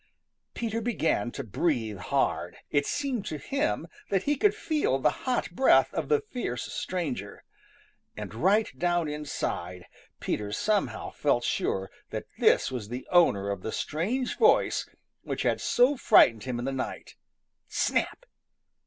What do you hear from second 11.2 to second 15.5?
sure that this was the owner of the strange voice which